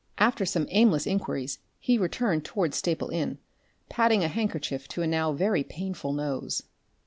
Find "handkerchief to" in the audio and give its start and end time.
4.29-5.03